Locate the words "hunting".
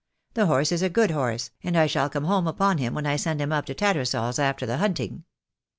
4.77-5.25